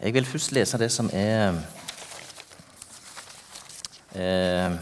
[0.00, 1.56] Jeg vil først lese det som er
[4.14, 4.78] eh,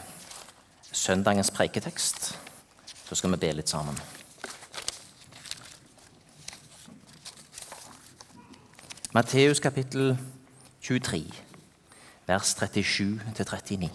[0.92, 2.39] søndagens preiketekst.
[3.08, 3.96] Så skal vi be litt sammen.
[9.14, 10.18] Matteus kapittel
[10.82, 11.24] 23,
[12.26, 13.88] vers 37-39.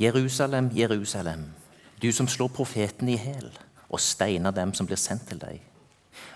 [0.00, 1.52] Jerusalem, Jerusalem,
[2.02, 3.58] du som slår profeten i hæl
[3.88, 5.73] og steiner dem som blir sendt til deg.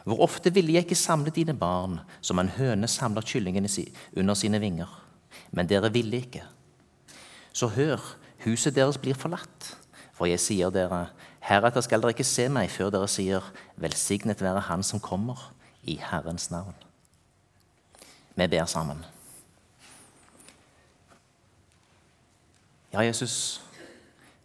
[0.04, 3.68] Hvor ofte ville jeg ikke samle dine barn som en høne samler kyllingene
[4.16, 4.88] under sine vinger?
[5.50, 6.42] Men dere ville ikke.
[7.52, 8.00] Så hør,
[8.44, 9.74] huset deres blir forlatt.
[10.14, 11.08] For jeg sier dere,
[11.44, 13.44] heretter skal dere ikke se meg før dere sier,
[13.78, 15.52] velsignet være Han som kommer,
[15.82, 16.74] i Herrens navn.
[18.34, 19.04] Vi ber sammen.
[22.92, 23.60] Ja, Jesus,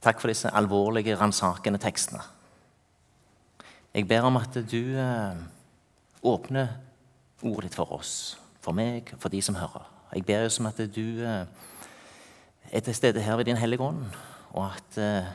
[0.03, 2.21] takk for disse alvorlige, ransakende tekstene.
[3.93, 5.35] Jeg ber om at du eh,
[6.25, 6.67] åpner
[7.43, 9.85] ordet ditt for oss, for meg, for de som hører.
[10.15, 11.45] Jeg ber om at du eh,
[12.71, 14.01] er til stede her ved Din Hellige Ånd,
[14.57, 15.29] og at eh,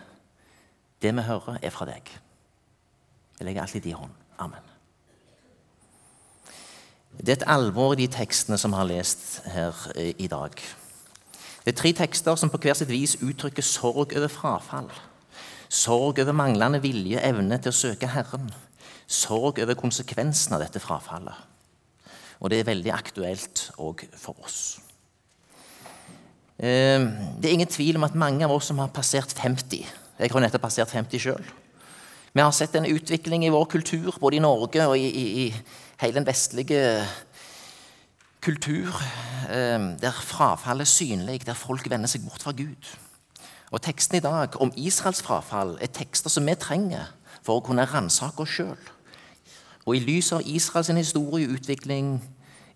[1.03, 2.11] det vi hører, er fra deg.
[3.39, 4.17] Jeg legger alt i din hånd.
[4.39, 4.75] Amen.
[7.19, 9.87] Det er et alvor i de tekstene som vi har lest her
[10.19, 10.51] i dag.
[11.65, 14.91] Det er tre tekster som på hver sitt vis uttrykker sorg over frafall.
[15.69, 18.49] Sorg over manglende vilje, evne til å søke Herren.
[19.09, 21.47] Sorg over konsekvensen av dette frafallet.
[22.41, 24.79] Og det er veldig aktuelt òg for oss.
[26.59, 27.05] Eh,
[27.39, 29.85] det er ingen tvil om at mange av oss som har passert 50
[30.19, 31.45] Jeg har nettopp passert 50 sjøl.
[32.35, 36.03] Vi har sett en utvikling i vår kultur, både i Norge og i, i, i
[36.03, 36.81] hele den vestlige
[38.43, 38.95] kultur,
[39.51, 42.91] eh, der frafallet er synlig, der folk vender seg bort fra Gud.
[43.71, 47.11] Og Teksten i dag om Israels frafall er tekster som vi trenger
[47.43, 48.79] for å kunne ransake oss sjøl.
[49.85, 52.19] Og i lys av Israels historieutvikling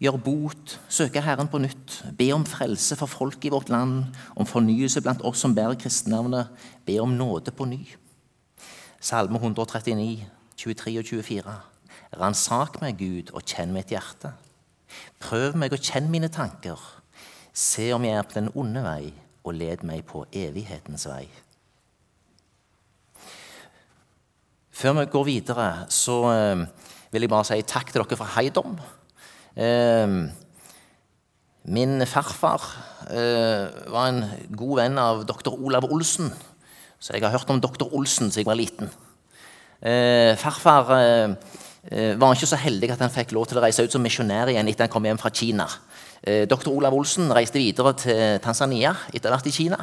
[0.02, 4.48] gjør bot, søke Herren på nytt, be om frelse for folk i vårt land, om
[4.48, 6.50] fornyelse blant oss som bærer kristenavnet,
[6.84, 7.82] be om nåde på ny.
[9.00, 10.26] Salme 139,
[10.56, 11.58] 23 og 24.
[12.20, 14.34] Ransak meg, Gud, og kjenn mitt hjerte.
[15.22, 16.81] Prøv meg og kjenn mine tanker.
[17.52, 21.26] Se om jeg er på den onde vei, og led meg på evighetens vei.
[24.72, 26.62] Før vi går videre, så eh,
[27.12, 28.78] vil jeg bare si takk til dere fra Heidom.
[29.54, 30.14] Eh,
[31.76, 32.64] min farfar
[33.12, 34.25] eh, var en
[34.56, 36.32] god venn av doktor Olav Olsen,
[36.98, 38.92] så jeg har hørt om doktor Olsen siden jeg var liten.
[40.38, 44.52] Farfar var ikke så heldig at han fikk lov til å reise ut som misjonær
[44.52, 45.66] igjen etter han kom hjem fra Kina.
[46.22, 46.71] Eh, Dr.
[46.71, 49.78] Olav Olsen reiste videre til Tanzania etter hvert i Kina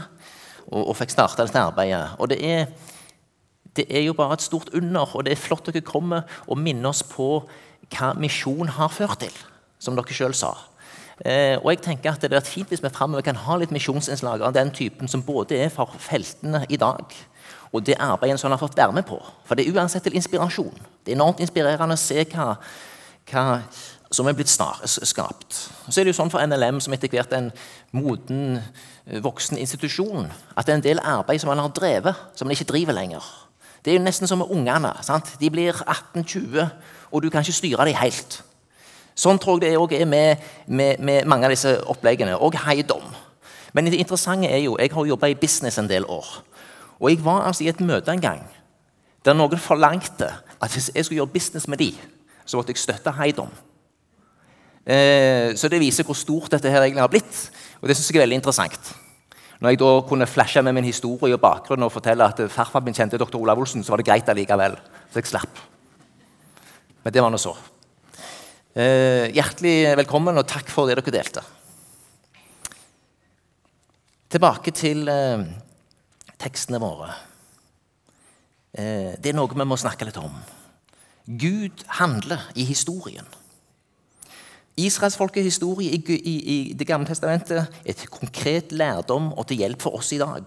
[0.70, 2.16] og, og fikk starta dette arbeidet.
[2.16, 2.70] Og det er,
[3.76, 6.94] det er, jo bare et stort under, og det er flott dere kommer og minner
[6.94, 7.44] oss på
[7.92, 9.36] hva misjon har ført til,
[9.84, 10.54] som dere sjøl sa.
[11.28, 14.40] Eh, og jeg tenker at Det er fint hvis vi fremover kan ha litt misjonsinnslag
[14.40, 17.04] av den typen som både er for feltene i dag,
[17.74, 19.20] og det arbeidet som har fått være med på.
[19.44, 20.80] For det er uansett til inspirasjon.
[21.04, 22.54] Det er enormt inspirerende å se hva,
[23.28, 23.60] hva
[24.12, 25.58] som er blitt skapt.
[25.90, 27.52] Så er det jo sånn for NLM, som etter hvert er en
[27.94, 28.58] moden,
[29.06, 32.56] eh, voksen institusjon, at det er en del arbeid som man har drevet, som man
[32.56, 33.24] ikke driver lenger.
[33.84, 34.92] Det er jo nesten som med ungene.
[35.03, 35.38] Sant?
[35.40, 36.72] De blir 18-20,
[37.12, 38.42] og du kan ikke styre dem helt.
[39.16, 40.38] Sånn tror jeg det òg er med,
[40.68, 43.03] med, med, mange av disse oppleggene, og Heidom.
[43.74, 46.28] Men det interessante er jo, jeg har jobba i business en del år.
[47.00, 48.48] Og jeg var altså i et møte en gang
[49.25, 51.96] der noen forlangte at hvis jeg skulle gjøre business med dem,
[52.46, 53.52] så måtte jeg støtte Heidom.
[54.90, 57.44] Eh, så det viser hvor stort dette her egentlig har blitt.
[57.80, 58.92] Og det synes jeg er veldig interessant.
[59.60, 62.96] Når jeg da kunne flashe med min historie og bakgrunn og fortelle at farfar min
[62.96, 63.38] kjente dr.
[63.38, 64.78] Olav Olsen, så var det greit allikevel.
[65.12, 65.60] Så jeg slapp.
[67.04, 67.54] Men det var nå så.
[68.80, 71.44] Eh, hjertelig velkommen, og takk for det dere delte.
[74.30, 75.44] Tilbake til eh,
[76.40, 77.10] tekstene våre.
[78.72, 80.38] Eh, det er noe vi må snakke litt om.
[81.26, 83.28] Gud handler i historien.
[84.77, 89.81] Israelsfolkets historie i, i, i, Det gamle testamentet er til konkret lærdom og til hjelp
[89.81, 90.44] for oss i dag.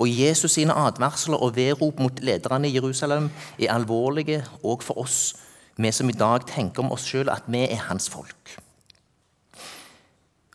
[0.00, 5.36] Og Jesus sine advarsler og vedrop mot lederne i Jerusalem er alvorlige òg for oss,
[5.76, 8.56] vi som i dag tenker om oss sjøl at vi er hans folk.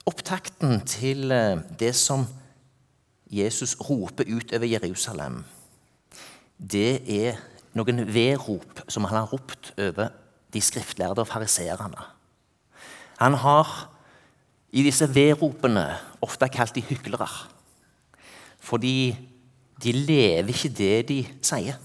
[0.06, 2.28] Opptakten til eh, det som
[3.32, 5.44] Jesus roper ut over Jerusalem,
[6.58, 7.42] det er
[7.74, 10.14] noen vedrop som han har ropt over
[10.56, 12.08] de skriftlærde og fariseerne.
[13.20, 13.74] Han har
[14.76, 15.86] i disse vedropene
[16.24, 17.28] ofte kalt de hyklere.
[18.60, 19.16] Fordi
[19.84, 21.78] de lever ikke det de sier.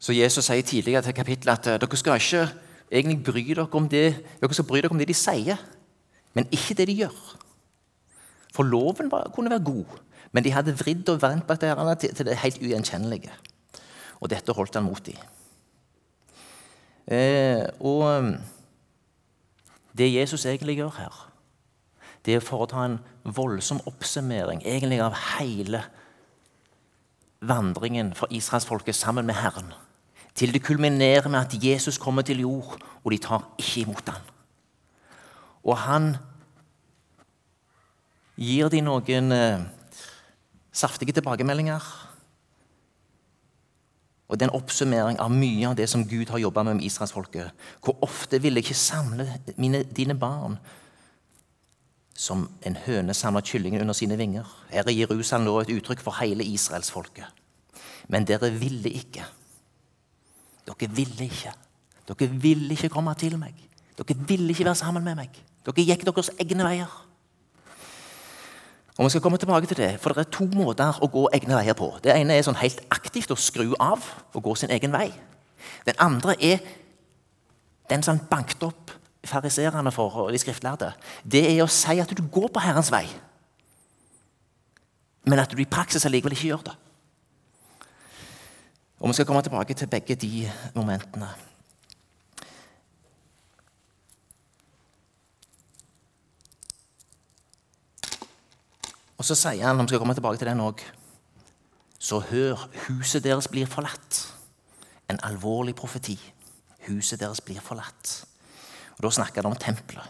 [0.00, 2.46] Så Jesus sier tidligere til kapittelet at eh, dere skal ikke
[2.90, 4.06] egentlig bry dere om det
[4.40, 5.60] dere skal bry dere om det de sier,
[6.34, 7.18] men ikke det de gjør.
[8.54, 9.98] For loven var, kunne være god,
[10.32, 13.34] men de hadde vridd og vendt bakteriene til, til det helt ugjenkjennelige.
[14.20, 15.20] Og dette holdt han mot dem.
[17.10, 18.36] Eh, og
[19.98, 21.16] det Jesus egentlig gjør her,
[22.26, 25.82] det er å ta en voldsom oppsummering egentlig av hele
[27.40, 29.72] vandringen for israelsfolket sammen med Herren.
[30.34, 34.28] Til det kulminerer med at Jesus kommer til jord, og de tar ikke imot ham.
[35.64, 36.12] Og han
[38.40, 39.64] gir dem noen eh,
[40.72, 41.80] saftige tilbakemeldinger.
[44.30, 46.86] Og det er en oppsummering av mye av det som Gud har jobba med med
[46.86, 47.50] israelsfolket.
[47.82, 50.54] Hvor ofte vil jeg ikke samle mine, dine barn
[52.14, 54.46] som en høne samler kyllingen under sine vinger?
[54.70, 57.26] Her er Jerusalem nå et uttrykk for hele israelsfolket.
[58.08, 59.26] Men dere ville ikke.
[60.66, 61.52] Dere ville ikke.
[62.06, 63.54] Dere ville ikke komme til meg.
[63.98, 65.42] Dere ville ikke være sammen med meg.
[65.66, 67.09] Dere gikk deres egne veier.
[69.00, 71.56] Og vi skal komme tilbake til det, for Det er to måter å gå egne
[71.56, 71.86] veier på.
[72.04, 74.04] Det ene er sånn helt aktivt å skru av
[74.34, 75.08] og gå sin egen vei.
[75.86, 76.58] Den andre er
[77.88, 78.92] den som banket opp
[79.24, 80.92] fariserene for de skriftlærde.
[81.24, 83.06] Det er å si at du går på Herrens vei,
[85.24, 86.76] men at du i praksis allikevel ikke gjør det.
[89.00, 91.28] Og Vi skal komme tilbake til begge de momentene.
[99.20, 100.84] Og Så sier han, vi skal komme tilbake til den også,
[102.00, 104.20] så hør, huset deres blir forlatt.
[105.12, 106.16] En alvorlig profeti.
[106.86, 108.24] Huset deres blir forlatt.
[108.96, 110.08] Og Da snakker han om tempelet.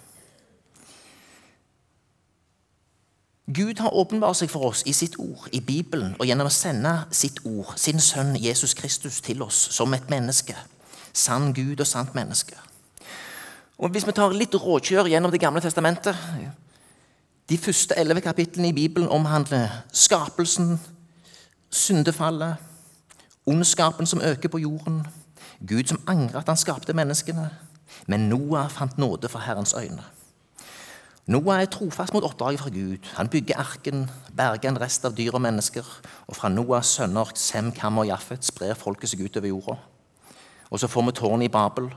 [3.51, 6.93] Gud har åpenbart seg for oss i sitt ord, i Bibelen, og gjennom å sende
[7.11, 10.55] sitt ord, sin sønn Jesus Kristus, til oss som et menneske.
[11.13, 12.55] Sann Gud og sant menneske.
[13.79, 16.15] Og Hvis vi tar litt råkjør gjennom Det gamle testamentet
[17.51, 20.81] De første elleve kapitlene i Bibelen omhandler skapelsen,
[21.71, 22.57] syndefallet,
[23.47, 25.07] ondskapen som øker på jorden,
[25.69, 27.51] Gud som angrer at han skapte menneskene.
[28.07, 30.05] Men Noah fant nåde for Herrens øyne.
[31.27, 32.99] Noah er trofast mot oppdraget fra Gud.
[33.15, 35.85] Han bygger arken, berger en rest av dyr og mennesker.
[36.27, 39.77] Og fra Noahs sønner Sem, Kam og Jaffet sprer folket seg utover jorda.
[40.71, 41.91] Og så får vi tårnet i Babel.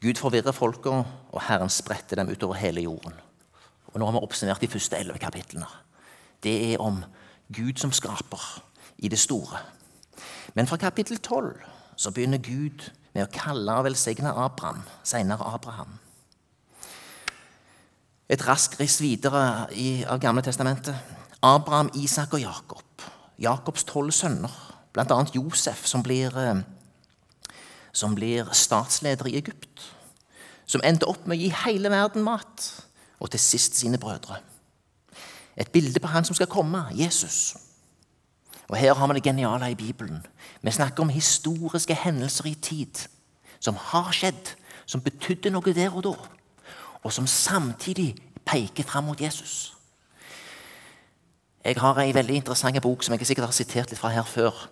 [0.00, 3.23] Gud forvirrer folket, og Herren spretter dem utover hele jorden.
[3.94, 5.66] Og Nå har vi oppsummert de første elleve kapitlene.
[6.42, 7.04] Det er om
[7.54, 8.42] Gud som skaper
[8.98, 9.58] i det store.
[10.54, 11.62] Men fra kapittel tolv
[11.96, 15.98] så begynner Gud med å kalle og velsigne Abraham, senere Abraham.
[18.28, 20.96] Et raskt riss videre i, av Gamle testamentet.
[21.44, 23.04] Abraham, Isak og Jakob.
[23.38, 24.50] Jakobs tolv sønner,
[24.94, 25.18] bl.a.
[25.34, 27.54] Josef, som blir, eh,
[27.92, 29.86] som blir statsleder i Egypt.
[30.66, 32.70] Som endte opp med å gi hele verden mat,
[33.24, 34.36] og til sist sine brødre.
[35.56, 37.56] Et bilde på han som skal komme, Jesus.
[38.68, 40.26] Og Her har vi det geniale i Bibelen.
[40.62, 43.08] Vi snakker om historiske hendelser i tid
[43.60, 44.56] som har skjedd,
[44.86, 46.14] som betydde noe der og da
[47.04, 49.76] og som samtidig peker fram mot Jesus.
[51.64, 54.68] Jeg har ei veldig interessant bok som jeg sikkert har sitert litt fra her før,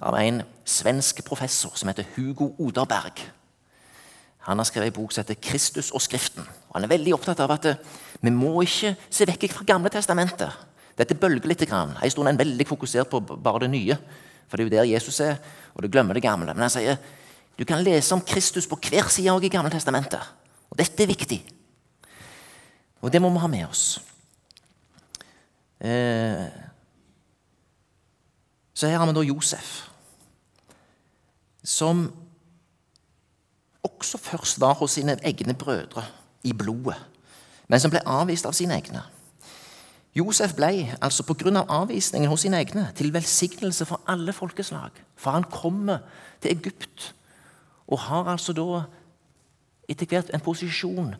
[0.00, 3.20] av en svensk professor som heter Hugo Oderberg.
[4.48, 6.48] Han har skrevet en bok som heter 'Kristus og Skriften'.
[6.68, 7.76] Og Han er veldig opptatt av at eh,
[8.20, 10.50] vi må ikke se vekk fra Gamle testamentet.
[10.98, 11.68] Dette bølger litt.
[11.68, 11.96] Grann.
[12.02, 13.96] En er veldig fokusert på bare det nye,
[14.48, 15.36] for det er jo der Jesus er,
[15.74, 16.54] og du glemmer det gamle.
[16.54, 16.96] Men han sier
[17.58, 20.22] du kan lese om Kristus på hver side i Gamle testamentet.
[20.70, 21.44] Og dette er viktig.
[23.02, 24.00] Og det må vi ha med oss.
[25.80, 26.48] Eh,
[28.74, 29.88] så her har vi da Josef,
[31.64, 32.06] som
[34.00, 36.04] også først var hos sine egne brødre
[36.42, 36.96] i blodet,
[37.68, 39.02] men som ble avvist av sine egne.
[40.16, 41.52] Josef ble altså pga.
[41.60, 44.90] Av avvisningen hos sine egne til velsignelse for alle folkeslag.
[45.16, 46.02] For han kommer
[46.42, 47.12] til Egypt
[47.86, 48.82] og har altså da
[49.90, 51.14] etter hvert en posisjon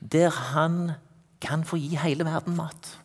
[0.00, 0.92] der han
[1.40, 2.98] kan få gi hele verden mat.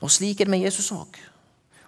[0.00, 1.31] Og Slik er det med Jesus òg.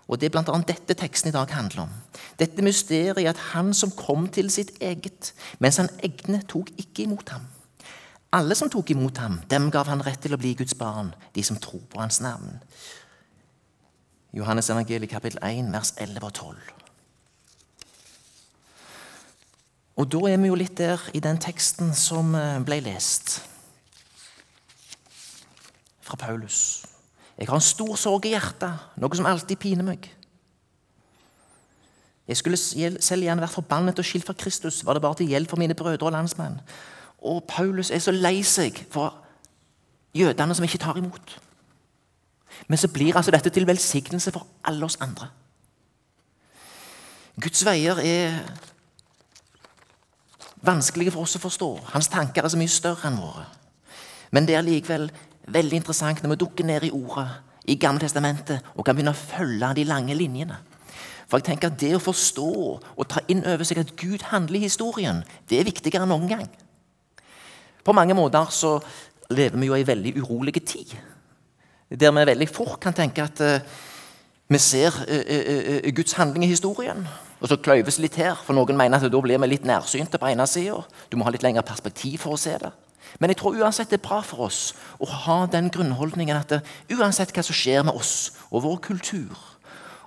[0.09, 0.59] Og Det er bl.a.
[0.69, 1.93] dette teksten i dag handler om.
[2.39, 7.29] Dette mysteriet at han som kom til sitt eget, mens han egne tok ikke imot
[7.33, 7.47] ham.
[8.35, 11.43] Alle som tok imot ham, dem gav han rett til å bli Guds barn, de
[11.43, 12.59] som tror på hans navn.
[14.35, 16.57] Johannes evangeliet kapittel 1, vers 11 og 12.
[19.97, 23.39] Og da er vi jo litt der i den teksten som eh, ble lest
[26.05, 26.83] fra Paulus.
[27.39, 30.07] Jeg har en stor sorg i hjertet, noe som alltid piner meg.
[32.29, 34.81] Jeg skulle selv gjerne vært forbannet og skilt fra Kristus.
[34.87, 36.61] Var det bare til hjelp for mine brødre og landsmenn?
[37.25, 39.19] Og Paulus er så lei seg for
[40.17, 41.35] jødene som ikke tar imot.
[42.69, 45.29] Men så blir altså dette til velsignelse for alle oss andre.
[47.41, 48.39] Guds veier er
[50.65, 51.71] vanskelige for oss å forstå.
[51.93, 53.45] Hans tanker er så mye større enn våre.
[54.31, 55.11] Men det er likevel
[55.47, 57.29] veldig interessant når vi dukker ned i ordet
[57.69, 60.59] i Gamle Testamentet og kan begynne å følge de lange linjene.
[61.29, 62.51] For jeg tenker at Det å forstå
[62.97, 66.29] og ta inn over seg at Gud handler i historien, det er viktigere enn noen
[66.29, 66.47] gang.
[67.85, 68.77] På mange måter så
[69.33, 70.95] lever vi jo i en veldig urolig tid.
[71.91, 73.61] Der vi veldig fort kan tenke at uh,
[74.49, 77.07] vi ser uh, uh, Guds handling i historien.
[77.41, 80.31] Og så kløyves litt her, for noen mener at da blir vi litt nærsynte på
[80.31, 80.81] ene sida.
[81.11, 82.73] Du må ha litt lengre perspektiv for å se det.
[83.21, 86.61] Men jeg tror uansett det er bra for oss å ha den grunnholdningen at det,
[86.95, 89.35] uansett hva som skjer med oss og vår kultur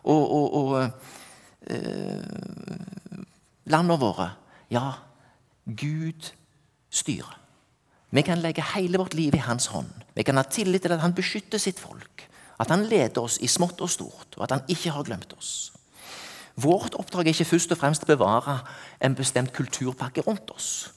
[0.07, 2.23] og, og, og eh,
[3.67, 4.31] landene våre
[4.67, 4.97] Ja,
[5.63, 6.33] Gud
[6.91, 7.37] styrer.
[8.11, 9.89] Vi kan legge hele vårt liv i hans hånd.
[10.15, 12.25] Vi kan ha tillit til at han beskytter sitt folk.
[12.59, 15.71] At han leder oss i smått og stort, og at han ikke har glemt oss.
[16.57, 18.59] Vårt oppdrag er ikke først og fremst å bevare
[19.03, 20.89] en bestemt kulturpakke rundt oss.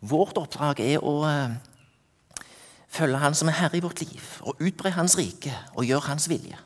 [0.00, 1.56] Vårt oppdrag er å eh,
[2.88, 6.28] følge Han som er herre i vårt liv, og utbre Hans rike og gjøre Hans
[6.30, 6.58] vilje.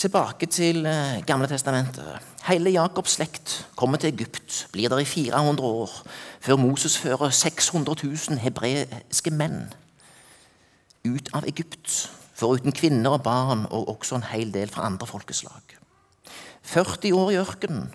[0.00, 2.30] Tilbake til eh, Gamle testamentet.
[2.48, 5.90] Hele Jakobs slekt kommer til Egypt, blir der i 400 år,
[6.40, 9.68] før Moses fører 600 000 hebreiske menn
[11.04, 15.76] ut av Egypt, foruten kvinner og barn og også en hel del fra andre folkeslag.
[16.62, 17.90] 40 år i ørkenen.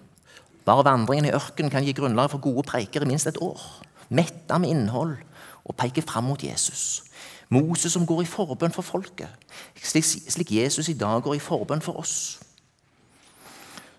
[0.66, 3.62] Bare vandringen i ørkenen kan gi grunnlag for gode preiker i minst et år.
[4.10, 5.18] Metta med innhold
[5.66, 7.04] og peker fram mot Jesus.
[7.50, 9.30] Moses som går i forbønn for folket,
[9.78, 12.40] slik Jesus i dag går i forbønn for oss.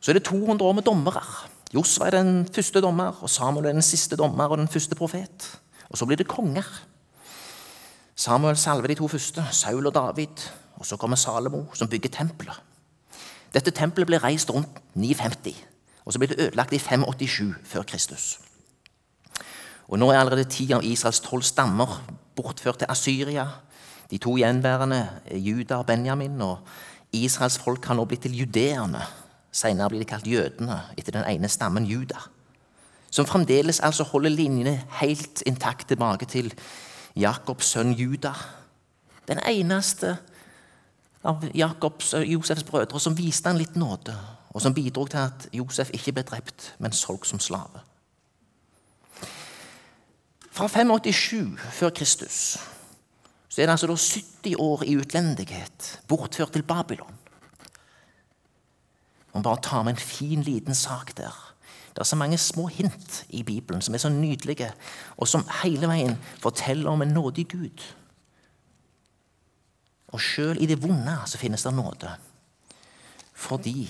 [0.00, 1.22] Så er det 200 år med dommere.
[1.74, 5.46] Josva er den første dommer, og Samuel er den siste dommer og den første profet.
[5.90, 6.66] Og så blir det konger.
[8.26, 10.40] Samuel salver de to første, Saul og David.
[10.76, 12.56] Og så kommer Salomo, som bygger tempelet.
[13.54, 15.60] Dette tempelet ble reist rundt 950,
[16.04, 18.24] og så ble det ødelagt i 587 før Kristus.
[19.88, 22.00] Og Nå er allerede ti av Israels tolv stammer
[22.36, 23.46] bortført til Asyria.
[24.10, 26.40] De to gjenværende er Juda og Benjamin.
[26.42, 26.58] og
[27.12, 29.06] Israels folk har nå blitt til judeerne.
[29.52, 32.26] Senere blir de kalt jødene etter den ene stammen Juda.
[33.10, 36.52] Som fremdeles altså holder linjene helt intakt tilbake til
[37.16, 38.34] Jakobs sønn Juda.
[39.26, 40.16] Den eneste
[41.26, 44.14] av Jakobs og Josefs brødre som viste han litt nåde,
[44.54, 47.82] og som bidro til at Josef ikke ble drept, men solgt som slave.
[50.56, 52.56] Fra 587 før Kristus
[53.56, 57.14] så er det altså 70 år i utlendighet, bortført til Babylon.
[59.34, 61.45] Man bare tar med en fin, liten sak der.
[61.96, 64.68] Det er så mange små hint i Bibelen som er så nydelige,
[65.16, 67.84] og som hele veien forteller om en nådig Gud.
[70.12, 72.10] Og sjøl i det vonde så finnes det nåde.
[73.32, 73.86] Fordi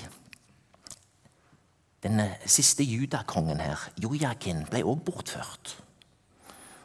[2.07, 5.75] den siste judakongen her, Jojakin, ble også bortført.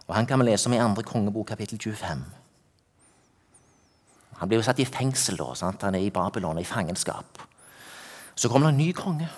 [0.08, 2.26] Og Han kan vi lese om i andre kongebok, kapittel 25.
[4.42, 5.82] Han blir jo satt i fengsel da, sant?
[5.86, 7.38] han er i Babylon, i fangenskap.
[8.36, 9.30] Så kommer det en ny konge.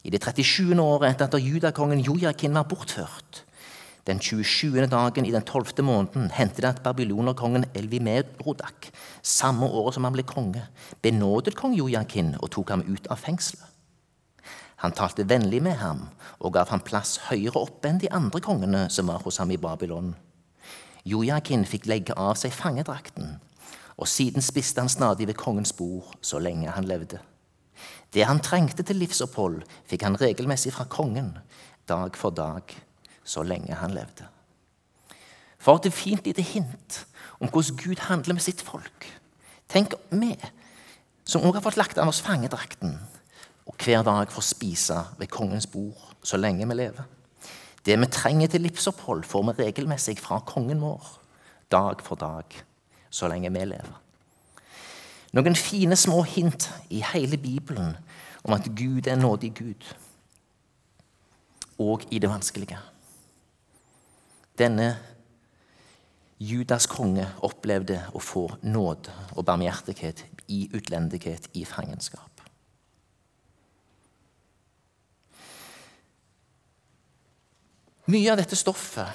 [0.00, 0.80] I det 37.
[0.80, 3.42] året etter at judakongen Jojakin var bortført,
[4.08, 4.86] den 27.
[4.88, 5.84] dagen i den 12.
[5.84, 8.88] måneden, hendte det at babylonerkongen Elvimerodak,
[9.22, 10.62] samme året som han ble konge,
[11.04, 13.66] benådet kong Jojakin og tok ham ut av fengselet.
[14.80, 16.06] Han talte vennlig med ham
[16.38, 19.60] og gav ham plass høyere oppe enn de andre kongene som var hos ham i
[19.60, 20.14] Babylon.
[21.04, 23.36] Jojakin fikk legge av seg fangedrakten,
[24.00, 27.20] og siden spiste han stadig ved kongens bord så lenge han levde.
[28.10, 31.36] Det han trengte til livsopphold, fikk han regelmessig fra kongen,
[31.88, 32.74] dag for dag,
[33.24, 34.26] så lenge han levde.
[35.60, 37.04] For et fint lite hint
[37.38, 39.06] om hvordan Gud handler med sitt folk.
[39.70, 40.34] Tenk vi,
[41.24, 42.96] som også har fått lagt av oss fangedrakten,
[43.70, 47.06] og hver dag får spise ved kongens bord så lenge vi lever.
[47.86, 51.06] Det vi trenger til livsopphold, får vi regelmessig fra kongen vår,
[51.72, 52.44] dag for dag,
[53.10, 54.00] så lenge vi lever.
[55.30, 57.94] Noen fine små hint i hele Bibelen
[58.42, 59.86] om at Gud er en nådig Gud,
[61.78, 62.78] og i det vanskelige.
[64.58, 64.96] Denne
[66.40, 72.26] Judas konge opplevde å få nåde og barmhjertighet i utlendighet, i fangenskap.
[78.10, 79.06] Mye av dette stoffet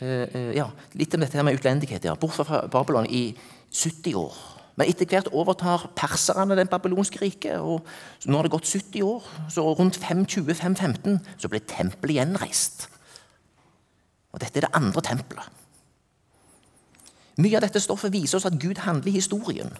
[0.00, 0.64] eh, ja,
[0.98, 2.04] Litt om dette her med utlendighet.
[2.08, 3.36] ja, Bort fra Babylon i
[3.72, 4.36] 70 år.
[4.78, 7.58] Men etter hvert overtar perserne det babylonske riket.
[7.58, 7.86] og
[8.26, 12.88] Nå har det gått 70 år, så rundt 520-515 så ble tempelet gjenreist.
[14.32, 15.54] Og Dette er det andre tempelet.
[17.38, 19.70] Mye av dette stoffet viser oss at Gud handler i historien.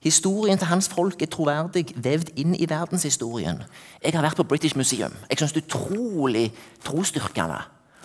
[0.00, 3.62] Historien til hans folk er troverdig vevd inn i verdenshistorien.
[4.04, 5.12] Jeg har vært på British Museum.
[5.28, 6.46] Jeg syns det er utrolig
[6.84, 7.60] trosstyrkende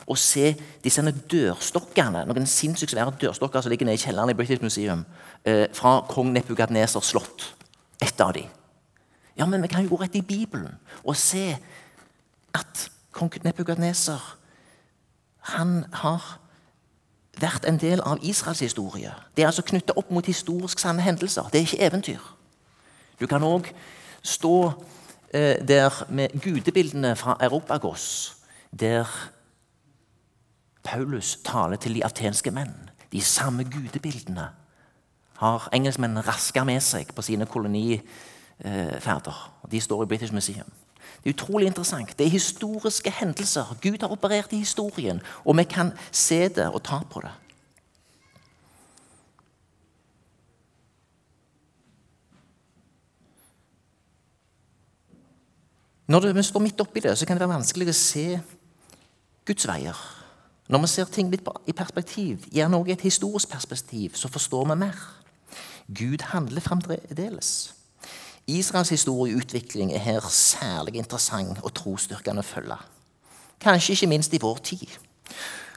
[0.06, 4.62] å se disse dørstokkene, noen sinnssykt svære dørstokker som ligger nede i kjelleren i British
[4.62, 5.06] Museum,
[5.44, 7.54] eh, fra kong Nebukadnesers slott.
[8.02, 8.46] Ett av de.
[9.38, 11.58] Ja, men vi kan jo gå rett i Bibelen og se
[12.54, 14.22] at kong Nebukadneser
[15.56, 16.40] han har
[17.42, 19.12] vært en del av Israels historie.
[19.36, 21.50] Det er altså knytta opp mot historisk sanne hendelser.
[21.52, 22.24] Det er ikke eventyr.
[23.20, 23.68] Du kan òg
[24.24, 24.74] stå
[25.34, 28.36] eh, der med gudebildene fra Europagos,
[28.72, 29.06] der
[30.86, 32.90] Paulus taler til de atenske menn.
[33.12, 34.50] De samme gudebildene
[35.42, 39.40] har engelskmennene raska med seg på sine koloniferder.
[39.72, 40.72] De står i British Museum.
[41.24, 42.18] Det er utrolig interessant.
[42.18, 43.76] Det er historiske hendelser.
[43.82, 47.32] Gud har operert i historien, og vi kan se det og ta på det.
[56.08, 58.40] Når vi står midt oppi det, så kan det være vanskelig å se
[59.46, 60.25] Guds veier.
[60.68, 64.78] Når vi ser ting litt i perspektiv, gjerne også et historisk perspektiv, så forstår vi
[64.82, 65.02] mer.
[65.88, 67.52] Gud handler fremdeles.
[68.48, 72.78] Israels historieutvikling er her særlig interessant og trosstyrkende å følge.
[73.62, 74.90] Kanskje ikke minst i vår tid.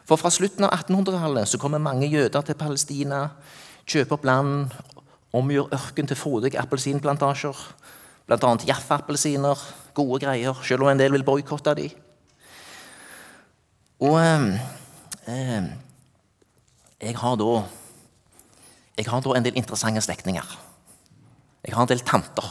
[0.08, 3.26] For fra slutten av 1800-tallet så kommer mange jøder til Palestina,
[3.88, 4.74] kjøper opp land,
[5.36, 7.60] omgjør ørken til frodige appelsinplantasjer.
[8.28, 8.56] Bl.a.
[8.68, 9.64] Jaffa-appelsiner.
[9.96, 12.07] Gode greier, selv om en del vil boikotte dem.
[13.98, 14.54] Og eh,
[15.26, 15.64] eh,
[17.02, 17.64] jeg har da
[18.98, 20.58] Jeg har da en del interessante slektninger.
[21.66, 22.46] Jeg har en del tanter.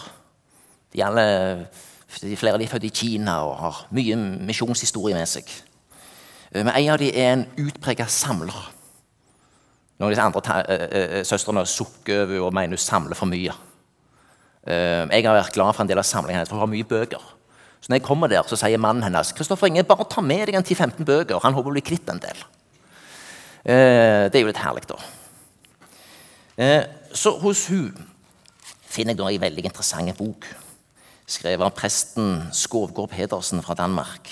[0.94, 1.68] De, alle,
[2.08, 4.16] flere av de er født i Kina og har mye
[4.48, 5.48] misjonshistorie med seg.
[6.52, 8.60] Eh, men en av dem er en utpreget samler.
[9.98, 10.58] Noen av disse andre
[10.94, 13.56] uh, søstrene sukker over og mener hun samler for mye.
[14.68, 17.24] jeg har vært glad for en del av samlingen hennes, for hun har mye bøker.
[17.82, 20.58] Så når jeg kommer der, så sier mannen hennes Kristoffer Inge, bare ta med deg
[20.58, 21.42] en 10-15 bøker.
[21.44, 22.46] Han håper å bli kvitt en del.
[23.68, 24.98] det er jo litt herlig, da.
[27.12, 27.92] så hos hun
[28.88, 30.48] finner jeg da en veldig interessant bok
[31.28, 34.30] skrevet av presten Skovgård Pedersen fra Danmark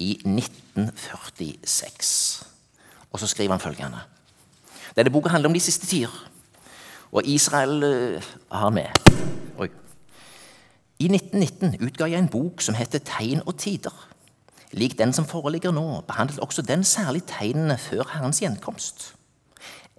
[0.00, 2.44] i 1946.
[3.10, 3.98] Og så skriver han følgende
[4.96, 6.26] Denne boka handler om de siste tider.
[7.12, 8.86] Og Israel uh, har med.
[11.00, 14.08] I 1919 utga jeg en bok som heter 'Tegn og tider'.
[14.72, 19.14] Lik den som foreligger nå, behandlet også den særlig tegnene før Herrens gjenkomst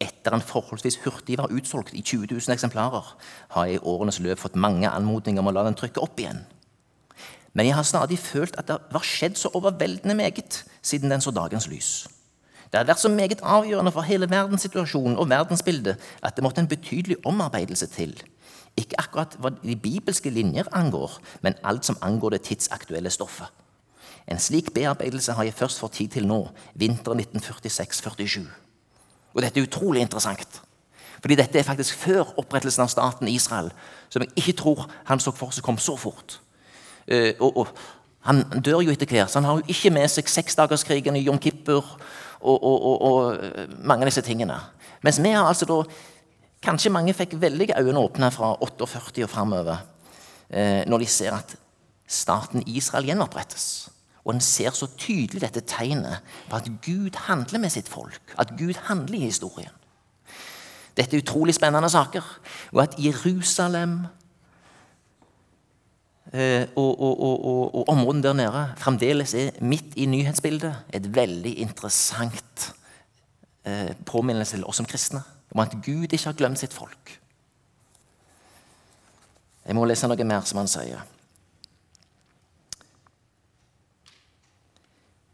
[0.01, 3.17] etter en forholdsvis hurtig var utsolgt i 20 000 eksemplarer,
[3.53, 6.41] har jeg i årenes løp fått mange anmodninger om å la den trykke opp igjen.
[7.53, 11.33] Men jeg har stadig følt at det var skjedd så overveldende meget siden den så
[11.35, 12.07] dagens lys.
[12.71, 16.71] Det hadde vært så meget avgjørende for hele verdenssituasjonen og verdensbildet at det måtte en
[16.71, 18.15] betydelig omarbeidelse til.
[18.79, 23.49] Ikke akkurat hva de bibelske linjer angår, men alt som angår det tidsaktuelle stoffet.
[24.29, 26.43] En slik bearbeidelse har jeg først fått tid til nå,
[26.79, 28.45] vinteren 1946-47.
[29.33, 30.61] Og dette er utrolig interessant.
[31.21, 33.69] Fordi dette er faktisk før opprettelsen av staten Israel,
[34.09, 36.39] som jeg ikke tror han så for seg kom så fort.
[37.11, 37.73] Uh, og, og,
[38.21, 41.39] Han dør jo etter hvert, så han har jo ikke med seg seksdagerskrigen i Jom
[41.41, 41.81] Kippur
[42.37, 44.59] og, og, eh, mange av disse tingene.
[45.01, 45.79] Mens vi har altså da
[46.61, 51.55] Kanskje mange fikk veldig øynene åpne fra 48 og framover uh, når de ser at
[52.11, 53.89] staten Israel gjenopprettes.
[54.21, 58.35] Og en ser så tydelig dette tegnet på at Gud handler med sitt folk.
[58.37, 59.73] At Gud handler i historien.
[60.97, 62.21] Dette er utrolig spennende saker.
[62.75, 64.03] Og at Jerusalem
[66.33, 70.75] eh, og, og, og, og områdene der nede fremdeles er midt i nyhetsbildet.
[70.93, 72.73] Et veldig interessant
[73.65, 77.17] eh, påminnelse til oss som kristne om at Gud ikke har glemt sitt folk.
[79.65, 81.03] Jeg må lese noe mer, som han sier.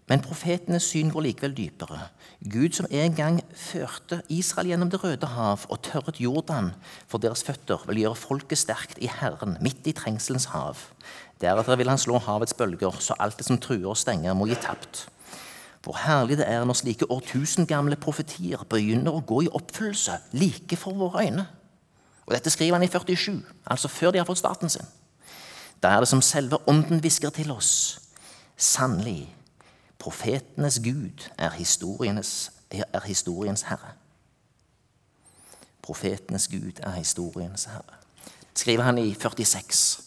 [0.08, 2.06] Men profetenes syn går likevel dypere.
[2.48, 6.72] Gud som en gang førte Israel gjennom Det røde hav og tørret Jordan
[7.12, 10.80] for deres føtter, vil gjøre folket sterkt i Herren, midt i trengselens hav.
[11.44, 14.56] Deretter vil han slå havets bølger, så alt det som truer og stenger, må gi
[14.64, 15.10] tapt.
[15.88, 20.98] Hvor herlig det er når slike årtusengamle profetier begynner å gå i oppfyllelse like for
[21.00, 21.46] våre øyne.
[22.26, 24.90] Og Dette skriver han i 47, altså før de har fått staten sin.
[25.80, 28.02] Da er det som selve ånden hvisker til oss.
[28.58, 29.30] Sannelig,
[30.00, 33.94] Profetenes Gud er historiens, er historiens herre.
[35.82, 37.96] Profetenes Gud er historiens herre.
[38.26, 40.04] Det skriver han i 46.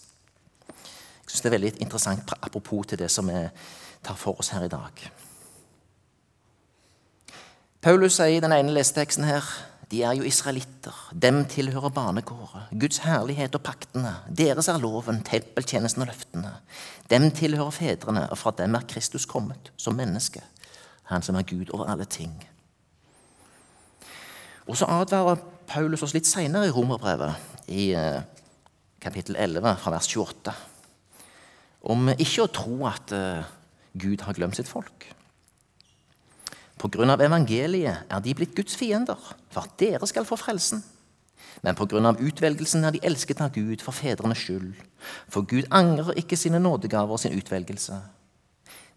[0.68, 3.48] Jeg synes Det er veldig interessant apropos til det som vi
[4.04, 5.10] tar for oss her i dag.
[7.80, 9.46] Paulus sier i den ene leseteksten her
[9.90, 10.94] de er jo israelitter.
[11.16, 12.68] Dem tilhører barnekåret.
[12.78, 14.12] Guds herlighet og paktene.
[14.28, 16.52] Deres er loven, tempeltjenesten og løftene.
[17.10, 20.44] Dem tilhører fedrene, og fra dem er Kristus kommet som menneske.
[21.10, 22.36] Han som er Gud over alle ting.
[24.68, 28.20] Og så advarer Paulus oss litt seinere i Romerbrevet, i eh,
[29.02, 30.54] kapittel 11, fra vers 28,
[31.90, 33.48] om ikke å tro at eh,
[33.98, 35.08] Gud har glemt sitt folk.
[36.80, 37.16] Pga.
[37.20, 39.18] evangeliet er de blitt Guds fiender,
[39.52, 40.80] for at dere skal få frelsen.
[41.62, 42.14] Men pga.
[42.16, 44.72] utvelgelsen er de elsket av Gud for fedrenes skyld.
[45.28, 48.00] For Gud angrer ikke sine nådegaver og sin utvelgelse.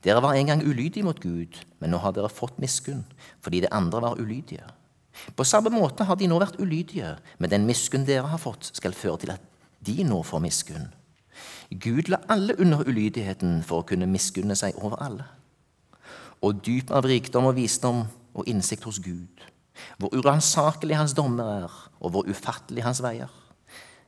[0.04, 3.04] Dere var en gang ulydige mot Gud, men nå har dere fått miskunn,
[3.41, 4.63] fordi det andre var ulydige.
[5.36, 8.96] På samme måte har de nå vært ulydige, men den miskunn dere har fått, skal
[8.96, 9.43] føre til at
[9.84, 10.91] de nå får miskunn.
[11.72, 15.28] Gud la alle under ulydigheten for å kunne miskunne seg over alle
[16.43, 18.03] og dyp av rikdom og visdom
[18.34, 19.47] og innsikt hos Gud.
[19.97, 23.32] Hvor uransakelig hans dommer er, og hvor ufattelig hans veier.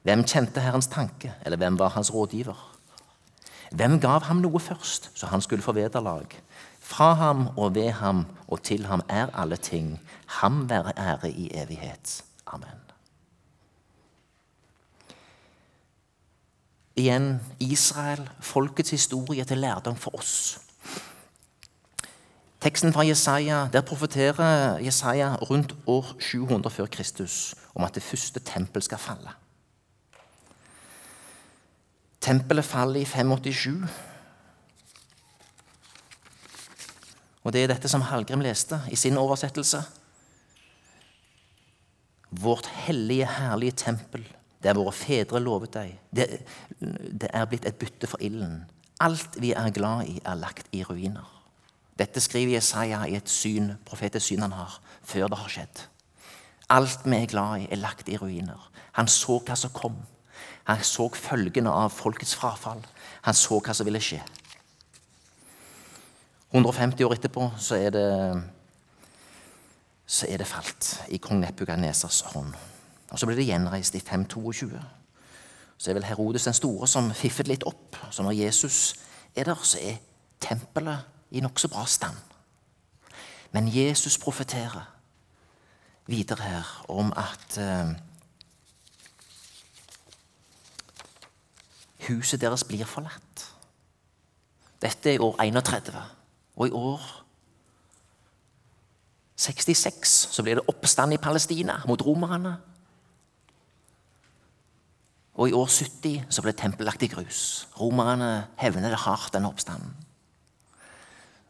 [0.05, 2.57] Hvem kjente Herrens tanke, eller hvem var hans rådgiver?
[3.75, 6.27] Hvem gav ham noe først, så han skulle få vederlag?
[6.85, 9.95] Fra ham og ved ham og til ham er alle ting.
[10.41, 12.21] Ham være ære i evighet.
[12.45, 12.83] Amen.
[16.95, 20.64] Igjen Israel, folkets historie til lærdom for oss.
[22.65, 28.39] Teksten fra Jesaja, Der profeterer Jesaja rundt år 700 før Kristus om at det første
[28.39, 29.29] tempel skal falle.
[32.21, 33.69] Tempelet faller i 587.
[37.43, 39.83] Og det er dette som Hallgrim leste i sin oversettelse.
[42.31, 44.25] Vårt hellige, herlige tempel,
[44.63, 46.41] der våre fedre lovet deg, det,
[47.21, 48.63] det er blitt et bytte for ilden.
[48.99, 51.34] Alt vi er glad i, er lagt i ruiner.
[51.99, 55.83] Dette skriver Jesaja i et syn, profetens syn han har, før det har skjedd.
[56.75, 58.71] Alt vi er glad i, er lagt i ruiner.
[58.97, 59.95] Han så hva som kom.
[60.65, 62.81] Han så følgene av folkets frafall.
[63.23, 64.19] Han så hva som ville skje.
[66.51, 68.09] 150 år etterpå så er det,
[70.07, 72.53] så er det falt i kong Nebukanesers hånd.
[73.11, 74.79] Og Så blir det gjenreist i 522.
[75.77, 77.95] Så er vel Herodes den store som fiffet litt opp.
[78.11, 78.95] Så når Jesus
[79.35, 80.01] er der, så er
[80.41, 82.17] tempelet i nokså bra stand.
[83.51, 84.85] Men Jesus profeterer
[86.07, 87.91] videre her om at uh,
[92.07, 93.45] huset deres blir forlatt.
[94.81, 95.95] Dette er år 31.
[96.55, 97.01] Og i år
[99.35, 102.55] 66 så blir det oppstand i Palestina mot romerne.
[105.35, 107.67] Og i år 70 så ble tempelet lagt i grus.
[107.79, 110.04] Romerne hevner det hardt, denne oppstanden.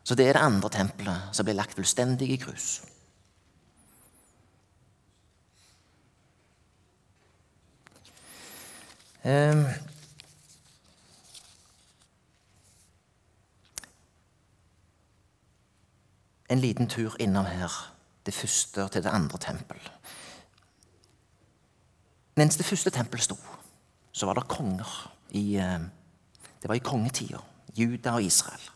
[0.06, 2.84] Så det er det andre tempelet som blir lagt fullstendig i grus.
[9.26, 9.66] Um,
[16.50, 17.74] en liten tur innom her,
[18.26, 19.82] det første til det andre tempel.
[22.36, 23.40] Mens det første tempelet sto,
[24.12, 25.90] så var det konger i ehm,
[26.62, 27.38] Det var i kongetida.
[27.78, 28.75] Juda og Israel.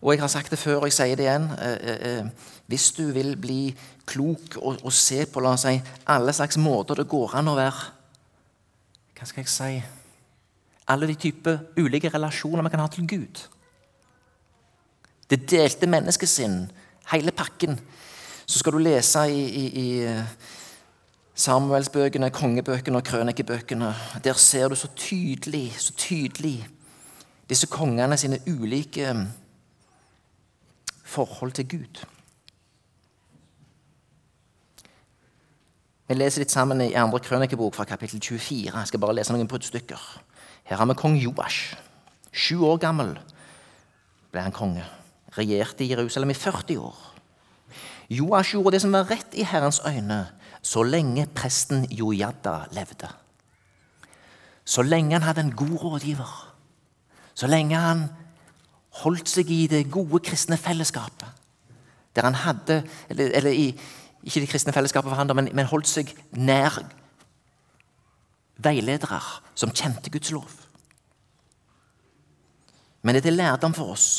[0.00, 1.46] Og jeg har sagt det før, og jeg sier det igjen.
[1.60, 3.74] Eh, eh, eh, hvis du vil bli
[4.08, 5.76] klok og, og se på la oss si,
[6.08, 7.88] alle slags måter det går an å være
[9.18, 9.82] Hva skal jeg si
[10.88, 13.42] Alle de typer ulike relasjoner vi kan ha til Gud.
[15.30, 16.64] Det delte menneskesinn,
[17.12, 17.76] hele pakken.
[18.46, 20.24] Så skal du lese i, i, i
[21.38, 23.92] Samuelsbøkene, kongebøkene og krønikebøkene.
[24.24, 26.66] Der ser du så tydelig, så tydelig
[27.50, 29.14] disse kongene sine ulike
[31.10, 32.02] forhold til Gud.
[36.10, 38.72] Vi leser litt sammen i andre krønikebok fra kapittel 24.
[38.74, 40.00] Jeg skal bare lese noen bruddstykker.
[40.66, 41.76] Her har vi kong Joash.
[42.32, 43.14] Sju år gammel
[44.30, 44.82] ble han konge.
[45.36, 46.98] Regjerte i Jerusalem i 40 år.
[48.10, 50.24] Joash gjorde det som var rett i Herrens øyne,
[50.62, 53.06] så lenge presten Jojada levde.
[54.66, 56.32] Så lenge han hadde en god rådgiver,
[57.34, 58.08] så lenge han
[59.02, 61.28] holdt seg i det gode kristne fellesskapet.
[62.16, 63.68] Der han hadde Eller, eller i,
[64.22, 66.82] ikke det kristne fellesskapet for han, men, men holdt seg nær
[68.60, 69.20] veiledere
[69.54, 70.50] som kjente Guds lov.
[73.02, 74.10] Men det er til lærdom for oss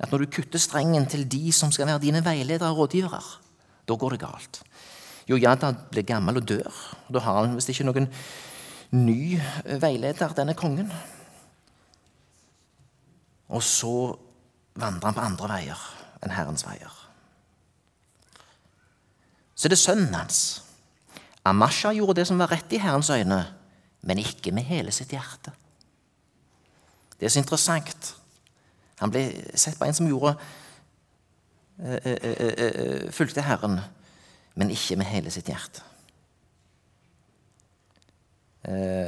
[0.00, 3.20] at når du kutter strengen til de som skal være dine veiledere og rådgivere,
[3.88, 4.62] da går det galt.
[5.28, 6.76] Jo, Jada blir gammel og dør.
[7.12, 8.08] Da har han visst ikke noen
[8.96, 9.36] ny
[9.82, 10.88] veileder, denne kongen.
[13.50, 13.94] Og så
[14.78, 15.86] vandrer han på andre veier
[16.22, 16.92] enn Herrens veier.
[19.54, 20.62] Så det er sønnen hans.
[21.44, 23.42] Amasha gjorde det som var rett i Herrens øyne,
[24.02, 25.52] men ikke med hele sitt hjerte.
[27.18, 28.14] Det er så interessant.
[29.00, 29.26] Han ble
[29.58, 30.34] sett på en som gjorde
[31.80, 33.80] uh, uh, uh, fulgte Herren,
[34.54, 35.86] men ikke med hele sitt hjerte.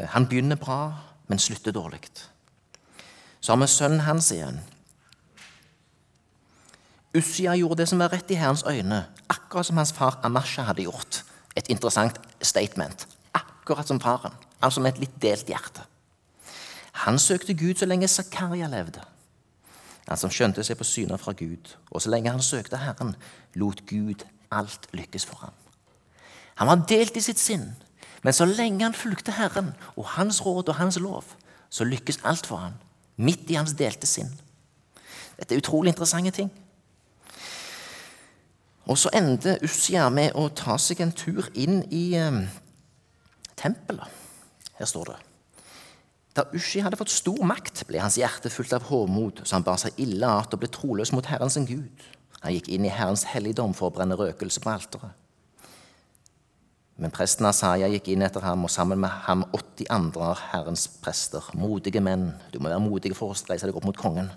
[0.09, 0.95] han begynner bra,
[1.29, 2.01] men slutter dårlig.
[3.43, 4.61] Så har vi sønnen hans igjen.
[7.19, 10.87] Ussia gjorde det som var rett i Herrens øyne, akkurat som hans far Amasha hadde
[10.87, 11.25] gjort.
[11.57, 13.09] Et interessant statement.
[13.35, 15.85] Akkurat som faren, altså med et litt delt hjerte.
[17.05, 19.03] Han søkte Gud så lenge Zakaria levde.
[20.09, 21.75] Han som skjønte seg på syner fra Gud.
[21.91, 23.15] Og så lenge han søkte Herren,
[23.55, 25.57] lot Gud alt lykkes for ham.
[26.55, 27.73] Han var delt i sitt sinn,
[28.23, 31.25] men så lenge han fulgte Herren og hans råd og hans lov,
[31.71, 32.75] så lykkes alt for ham,
[33.23, 34.31] midt i hans delte sinn.
[35.39, 36.51] Dette er utrolig interessante ting.
[38.91, 42.43] Og så ender Ussia med å ta seg en tur inn i eh,
[43.57, 44.21] tempelet.
[44.79, 45.21] Her står det
[46.33, 49.77] da Ushi hadde fått stor makt, ble hans hjerte fullt av håmod, så han bar
[49.81, 52.07] seg ille at og ble troløs mot Herren sin Gud.
[52.41, 55.13] Han gikk inn i Herrens helligdom for å brenne røkelse på alteret.
[57.03, 60.85] Men presten Asaya gikk inn etter ham, og sammen med ham 80 andre av Herrens
[61.03, 61.43] prester.
[61.59, 62.29] Modige menn.
[62.55, 64.31] Du må være modig for å reise deg opp mot kongen.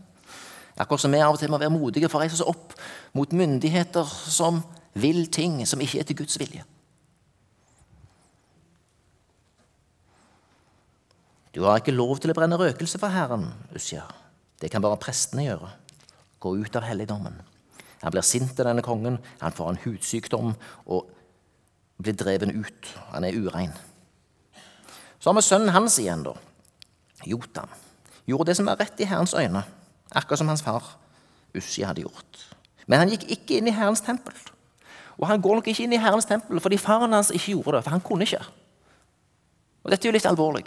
[0.76, 2.74] Akkurat som vi av og til må være modige for å reise oss opp
[3.16, 4.64] mot myndigheter som
[4.98, 6.66] vil ting som ikke er til Guds vilje.
[11.56, 13.46] Du har ikke lov til å brenne røkelse for Herren,
[13.78, 14.04] Usja.
[14.60, 15.70] Det kan bare prestene gjøre.
[16.44, 17.38] Gå ut av helligdommen.
[18.02, 20.52] Han blir sint av denne kongen, han får en hudsykdom
[20.92, 21.15] og
[22.02, 22.92] blir dreven ut.
[23.14, 23.74] Han er urein.
[25.20, 26.36] Så har vi sønnen hans igjen, da.
[27.26, 27.70] Jotam.
[28.30, 29.64] Gjorde det som var rett i Herrens øyne,
[30.12, 30.84] akkurat som hans far
[31.56, 32.42] Ussi hadde gjort.
[32.86, 34.36] Men han gikk ikke inn i Herrens tempel.
[35.16, 37.84] Og han går nok ikke inn i Herrens tempel fordi faren hans ikke gjorde det,
[37.86, 38.42] for han kunne ikke.
[39.86, 40.66] Og Dette er jo litt alvorlig.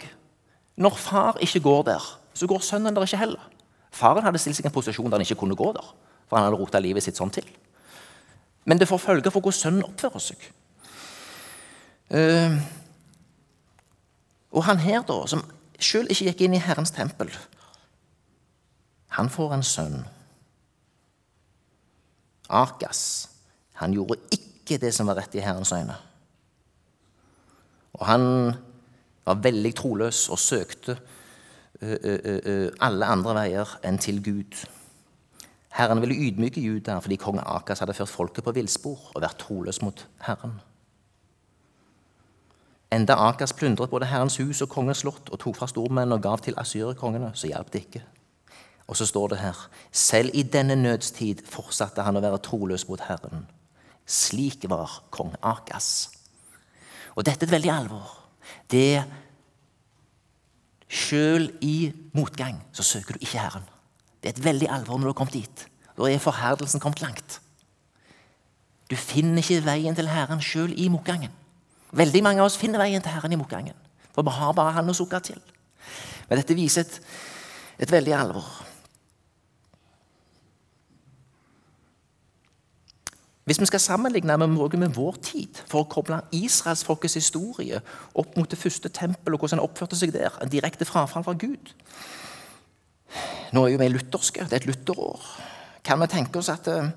[0.79, 3.41] Når far ikke går der, så går sønnen der ikke heller.
[3.91, 5.85] Faren hadde stilt seg i en posisjon der han ikke kunne gå der,
[6.27, 7.45] for han hadde rota livet sitt sånn til.
[8.65, 10.49] Men det får følger for hvordan sønnen oppfører seg.
[12.09, 12.57] Uh,
[14.51, 15.43] og han her, da, som
[15.79, 17.29] sjøl ikke gikk inn i Herrens tempel,
[19.13, 19.99] han får en sønn.
[22.49, 23.29] Akas.
[23.81, 25.95] Han gjorde ikke det som var rett i Herrens øyne.
[27.99, 28.25] Og han
[29.25, 30.97] var veldig troløs og søkte
[31.79, 34.57] alle andre veier enn til Gud.
[35.77, 39.81] Herren ville ydmyke Juda fordi kong Akas hadde ført folket på villspor og vært troløs
[39.85, 40.57] mot Herren.
[42.91, 46.41] Enda Akas plyndret både Herrens hus og kongens slott og tok fra stormenn og gav
[46.41, 48.01] til asyrerkongene, så hjalp det ikke.
[48.89, 49.57] Og så står det her
[49.91, 53.45] selv i denne nødstid fortsatte han å være troløs mot Herren.
[54.09, 56.09] Slik var kong Akas.
[57.13, 58.15] Og dette er et veldig alvor
[58.71, 59.03] det
[60.89, 63.65] Sjøl i motgang så søker du ikke Herren.
[64.19, 65.65] Det er et veldig alvor når du har kommet dit.
[65.93, 67.37] Da er forherdelsen kommet langt.
[68.89, 71.29] Du finner ikke veien til Herren sjøl i motgangen.
[71.91, 73.77] Veldig mange av oss finner veien til Herren i motgangen.
[74.13, 75.39] For vi har bare Han å sukke til.
[76.29, 76.99] Men dette viser et,
[77.79, 78.45] et veldig alvor.
[83.49, 87.79] Hvis vi skal sammenligne med, med vår tid for å koble israelsfolkets historie
[88.13, 91.33] opp mot det første tempelet og hvordan han oppførte seg der, en direkte frafall fra
[91.33, 91.71] Gud
[93.49, 95.23] Nå er jo vi lutherske, det er et lutherår.
[95.81, 96.91] Kan vi tenke oss at uh,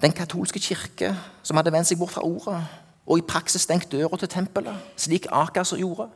[0.00, 1.10] den katolske kirke,
[1.44, 2.62] som hadde vendt seg bort fra ordet,
[3.10, 6.06] og i praksis stengt døra til tempelet, slik Akas gjorde,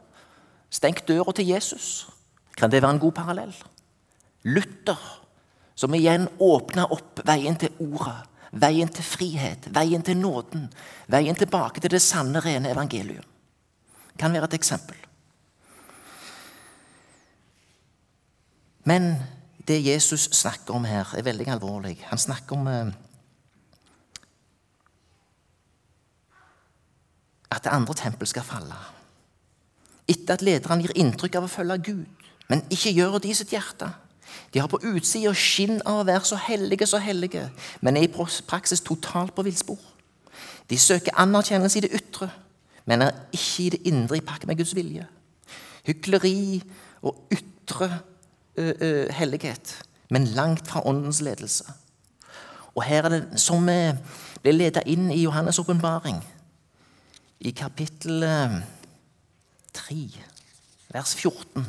[0.70, 2.06] stengt døra til Jesus,
[2.54, 3.54] kan det være en god parallell?
[4.46, 5.00] Luther,
[5.74, 8.20] som igjen åpna opp veien til ordet
[8.54, 10.68] Veien til frihet, veien til nåden,
[11.10, 13.24] veien tilbake til det sanne, rene evangelium.
[14.18, 14.98] Kan være et eksempel.
[18.86, 19.16] Men
[19.66, 21.96] det Jesus snakker om her, er veldig alvorlig.
[22.12, 22.92] Han snakker om
[27.54, 28.76] at det andre tempel skal falle.
[30.08, 33.54] Etter at lederne gir inntrykk av å følge Gud, men ikke gjør det i sitt
[33.54, 33.88] hjerte.
[34.52, 37.48] De har på utsida skinn av å være så hellige, så hellige,
[37.80, 39.78] men er i praksis totalt på villspor.
[40.70, 42.30] De søker anerkjennelse i det ytre,
[42.88, 45.06] men er ikke i det indre i pakke med Guds vilje.
[45.84, 46.62] Hykleri
[47.04, 47.90] og ytre
[48.56, 49.74] ø, ø, hellighet,
[50.10, 51.64] men langt fra åndens ledelse.
[52.74, 53.92] Og her er det som vi
[54.42, 56.18] blir ledet inn i Johannes' åpenbaring,
[57.40, 58.22] i kapittel
[59.74, 59.96] 3,
[60.94, 61.66] vers 14,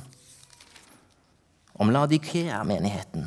[1.82, 3.26] om Ladikea-menigheten.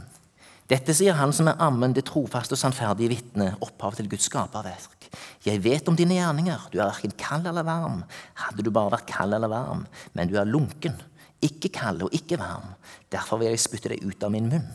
[0.69, 5.09] Dette sier han som er ammen, det trofaste og sannferdige vitne, opphav til Guds skaperverk.
[5.47, 8.03] Jeg vet om dine gjerninger, du er verken kald eller varm.
[8.45, 10.99] Hadde du bare vært kald eller varm, men du er lunken,
[11.45, 12.75] ikke kald og ikke varm.
[13.11, 14.69] Derfor vil jeg spytte deg ut av min munn.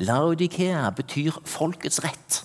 [0.00, 2.40] Laudikea betyr folkets rett.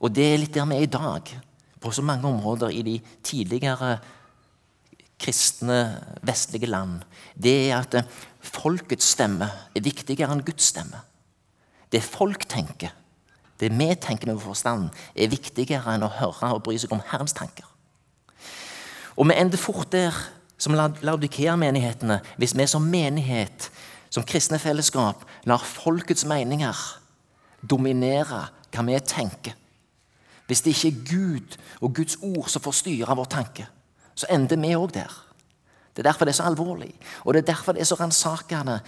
[0.00, 1.36] Og det er litt der vi er i dag,
[1.80, 3.96] på så mange områder i de tidligere
[5.20, 5.80] kristne
[6.26, 7.00] vestlige land.
[7.34, 8.04] Det er at
[8.40, 11.00] folkets stemme er viktigere enn Guds stemme.
[11.92, 12.92] Det folk tenker,
[13.60, 17.04] det vi tenker med vår forstand, er viktigere enn å høre og bry seg om
[17.12, 17.64] Herrens tanker.
[19.16, 20.14] Og vi ender fort der,
[20.58, 23.70] som Laudikea-menighetene, hvis vi som menighet,
[24.12, 26.76] som kristne fellesskap, lar folkets meninger
[27.60, 29.56] dominere hva vi tenker.
[30.46, 33.66] Hvis det ikke er Gud og Guds ord som får styre vår tanke,
[34.14, 35.22] så ender vi òg der.
[35.96, 38.80] Det er derfor det er så alvorlig, og det er derfor det er så ransakende,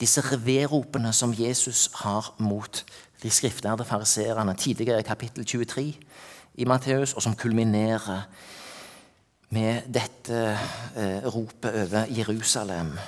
[0.00, 2.84] disse reveropene som Jesus har mot
[3.22, 5.94] de skriftlærde fariseerne tidligere i kapittel 23
[6.54, 8.22] i Matteus, og som kulminerer
[9.50, 10.58] med dette
[10.96, 12.98] eh, ropet over Jerusalem.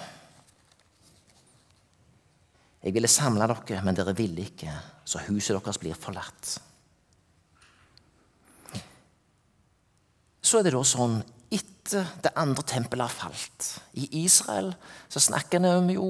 [2.84, 4.70] Jeg ville samle dere, men dere ville ikke,
[5.04, 6.58] så huset deres blir forlatt.
[10.44, 11.22] Så er det da sånn
[11.54, 13.68] etter det andre tempelet har falt
[14.00, 14.72] I Israel
[15.08, 16.08] så snakker vi om jo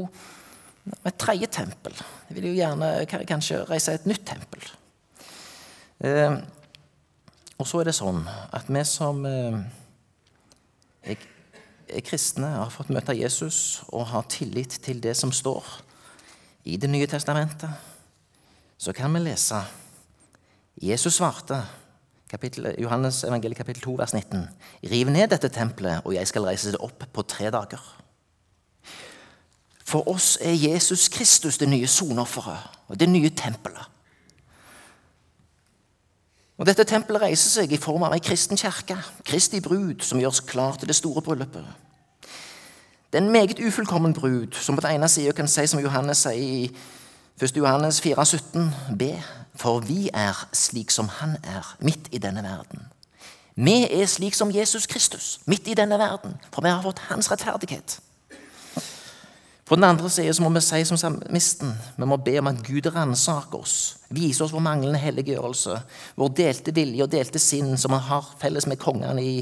[1.05, 1.94] et tredje tempel.
[2.29, 4.66] De vil jo gjerne kanskje reise et nytt tempel.
[6.05, 6.37] Eh,
[7.57, 9.57] og så er det sånn at vi som eh,
[11.14, 11.25] er,
[11.88, 15.64] er kristne, har fått møte Jesus og har tillit til det som står
[16.64, 17.68] i Det nye testamentet,
[18.81, 19.59] så kan vi lese
[20.81, 21.59] Jesus svarte
[22.30, 24.48] kapittel, Johannes evangeliet kapittel 2, vers 19.
[24.90, 27.82] Riv ned dette tempelet, og jeg skal reise det opp på tre dager.
[29.84, 33.90] For oss er Jesus Kristus det nye sonofferet og det nye tempelet.
[36.58, 40.44] Og Dette tempelet reiser seg i form av ei kristen kirke, Kristi brud, som gjøres
[40.46, 41.66] klar til det store bryllupet.
[43.10, 46.22] Det er en meget ufullkommen brud, som på den ene sida kan si som Johannes
[46.24, 46.70] sier i
[47.42, 47.57] 1.
[47.57, 49.03] Johannes 4, 17, b.
[49.55, 52.87] For vi er slik som Han er, midt i denne verden.
[53.57, 57.31] Vi er slik som Jesus Kristus, midt i denne verden, for vi har fått Hans
[57.31, 58.01] rettferdighet.
[59.64, 62.87] På den andre siden må vi si som samisten, vi må be om at Gud
[62.94, 65.79] ransaker oss, viser oss vår manglende helliggjørelse,
[66.16, 69.37] vår delte vilje og delte sinn som vi har felles med kongene i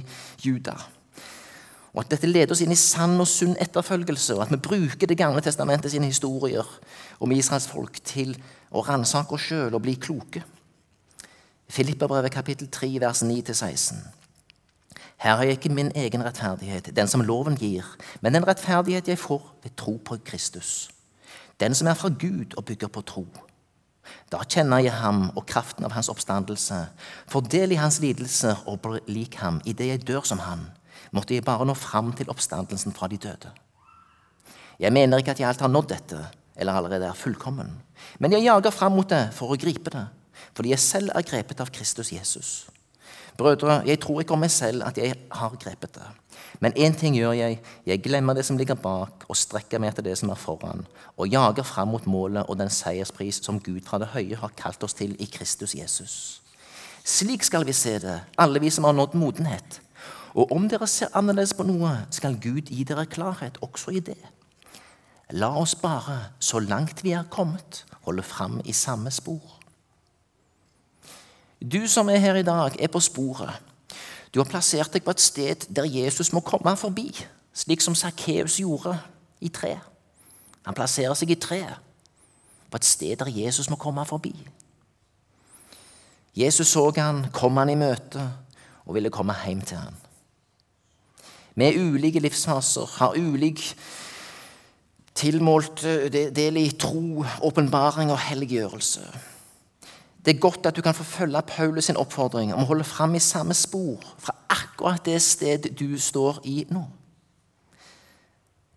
[0.45, 0.77] Juda.
[1.93, 5.07] Og At dette leder oss inn i sann og sunn etterfølgelse, og at vi bruker
[5.07, 6.65] Det gamle testamentet sine historier
[7.21, 8.37] om Israels folk til
[8.73, 10.43] å ransake oss sjøl og bli kloke.
[11.69, 14.01] Filippabrevet kapittel 3, vers 9-16.
[15.23, 17.87] Her har jeg ikke min egen rettferdighet, den som loven gir,
[18.21, 20.91] men den rettferdighet jeg får ved tro på Kristus.
[21.61, 23.27] Den som er fra Gud og bygger på tro.
[24.33, 26.87] Da kjenner jeg ham og kraften av hans oppstandelse,
[27.31, 30.67] Fordel i hans lidelser og blir lik ham idet jeg dør som han.
[31.11, 33.51] Måtte jeg bare nå fram til oppstandelsen fra de døde.
[34.81, 36.21] Jeg mener ikke at jeg alt har nådd dette,
[36.57, 37.71] eller allerede er fullkommen,
[38.19, 40.07] men jeg jager fram mot det for å gripe det,
[40.57, 42.53] fordi jeg selv er grepet av Kristus Jesus.
[43.37, 46.09] Brødre, jeg tror ikke om meg selv at jeg har grepet det.
[46.61, 47.61] Men én ting gjør jeg.
[47.87, 50.85] Jeg glemmer det som ligger bak, og strekker meg etter det som er foran,
[51.17, 54.85] og jager fram mot målet og den seierspris som Gud fra det høye har kalt
[54.85, 56.17] oss til i Kristus Jesus.
[57.05, 59.81] Slik skal vi se det, alle vi som har nådd modenhet.
[60.35, 64.21] Og om dere ser annerledes på noe, skal Gud gi dere klarhet også i det.
[65.33, 69.59] La oss bare, så langt vi er kommet, holde fram i samme spor.
[71.61, 73.61] Du som er her i dag, er på sporet.
[74.35, 77.11] Du har plassert deg på et sted der Jesus må komme forbi,
[77.53, 78.97] slik som Sakkeus gjorde
[79.41, 79.77] i tre.
[80.65, 81.77] Han plasserer seg i treet,
[82.71, 84.33] på et sted der Jesus må komme forbi.
[86.37, 88.23] Jesus så han, kom han i møte
[88.87, 89.99] og ville komme hjem til han.
[91.55, 93.61] Vi er ulike livsfaser, har ulik
[95.15, 99.05] tilmålt eh, del i tro, åpenbaring og helliggjørelse.
[100.23, 103.17] Det er godt at du kan få følge Paulus sin oppfordring om å holde fram
[103.19, 106.85] i samme spor fra akkurat det sted du står i nå.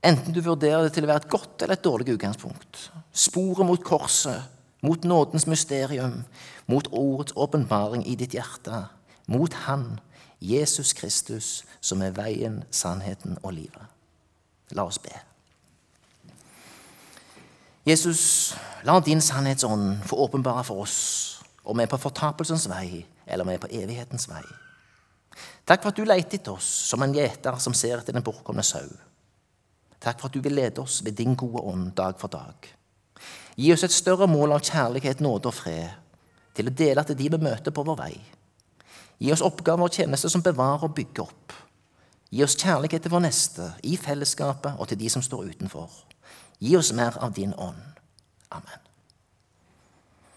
[0.05, 2.89] Enten du vurderer det til å være et godt eller et dårlig utgangspunkt.
[3.13, 4.41] Sporet mot korset,
[4.85, 6.19] mot nådens mysterium,
[6.69, 8.83] mot ordets åpenbaring i ditt hjerte.
[9.29, 9.95] Mot Han,
[10.39, 13.93] Jesus Kristus, som er veien, sannheten og livet.
[14.75, 15.13] La oss be.
[17.85, 20.97] Jesus, la din sannhetsånd få åpenbare for oss
[21.63, 24.43] om vi er på fortapelsens vei eller om vi er på evighetens vei.
[25.65, 28.65] Takk for at du leter etter oss som en gjeter som ser etter den bortkomne
[28.65, 28.87] sau.
[30.01, 32.67] Takk for at du vil lede oss ved din gode ånd dag for dag.
[33.55, 36.01] Gi oss et større mål av kjærlighet, nåde og fred
[36.55, 38.13] til å dele til de vi møter på vår vei.
[39.19, 41.53] Gi oss oppgaver og tjenester som bevarer og bygger opp.
[42.31, 45.91] Gi oss kjærlighet til vår neste, i fellesskapet og til de som står utenfor.
[46.59, 48.01] Gi oss mer av din ånd.
[48.51, 48.84] Amen.